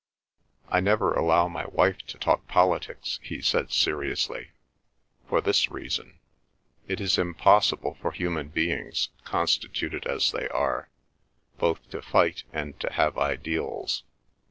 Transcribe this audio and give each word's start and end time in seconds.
"I 0.69 0.79
never 0.79 1.13
allow 1.13 1.47
my 1.47 1.65
wife 1.65 1.99
to 2.07 2.17
talk 2.17 2.47
politics," 2.47 3.19
he 3.21 3.39
said 3.39 3.71
seriously. 3.71 4.49
"For 5.29 5.41
this 5.41 5.69
reason. 5.69 6.17
It 6.87 6.99
is 6.99 7.19
impossible 7.19 7.99
for 8.01 8.09
human 8.11 8.47
beings, 8.47 9.09
constituted 9.25 10.07
as 10.07 10.31
they 10.31 10.47
are, 10.49 10.89
both 11.59 11.87
to 11.91 12.01
fight 12.01 12.45
and 12.51 12.79
to 12.79 12.91
have 12.93 13.15
ideals. 13.15 14.01